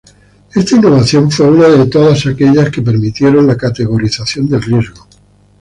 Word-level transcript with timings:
Esta 0.55 0.77
innovación 0.77 1.29
fue 1.29 1.47
una 1.47 1.67
de 1.67 1.85
todas 1.85 2.25
aquellas 2.25 2.71
que 2.71 2.81
permitieron 2.81 3.45
la 3.45 3.55
categorización 3.55 4.49
del 4.49 4.63
riesgo. 4.63 5.07